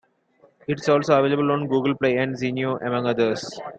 [0.67, 3.59] It is also available on Google Play and Zinio, among others.